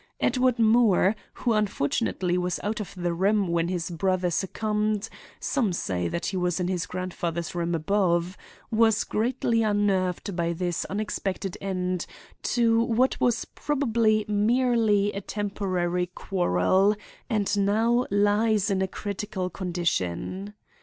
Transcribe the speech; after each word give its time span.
Edward 0.19 0.57
Moore, 0.57 1.15
who, 1.33 1.53
unfortunately, 1.53 2.35
was 2.35 2.59
out 2.63 2.79
of 2.79 2.91
the 2.95 3.13
room 3.13 3.47
when 3.49 3.67
his 3.67 3.91
brother 3.91 4.31
succumbed—some 4.31 5.71
say 5.73 6.07
that 6.07 6.25
he 6.25 6.37
was 6.37 6.59
in 6.59 6.67
his 6.67 6.87
grandfather's 6.87 7.53
room 7.53 7.75
above—was 7.75 9.03
greatly 9.03 9.61
unnerved 9.61 10.35
by 10.35 10.53
this 10.53 10.85
unexpected 10.85 11.55
end 11.61 12.07
to 12.41 12.81
what 12.83 13.21
was 13.21 13.45
probably 13.45 14.25
merely 14.27 15.13
a 15.13 15.21
temporary 15.21 16.07
quarrel, 16.07 16.95
and 17.29 17.55
now 17.63 18.07
lies 18.09 18.71
in 18.71 18.81
a 18.81 18.87
critical 18.87 19.51
condition. 19.51 20.55